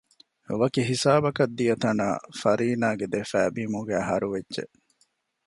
[0.59, 2.07] ވަކި ހިސާބަކަށް ދިޔަތަނާ
[2.41, 4.63] ފަރީނާގެ ދެފައި ބިމުގައި ހަރުވެއްޖެ